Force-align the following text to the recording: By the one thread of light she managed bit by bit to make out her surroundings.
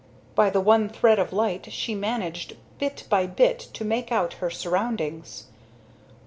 By 0.33 0.49
the 0.49 0.61
one 0.61 0.89
thread 0.89 1.19
of 1.19 1.31
light 1.31 1.71
she 1.71 1.93
managed 1.93 2.57
bit 2.79 3.05
by 3.07 3.27
bit 3.27 3.59
to 3.73 3.85
make 3.85 4.11
out 4.11 4.33
her 4.41 4.49
surroundings. 4.49 5.45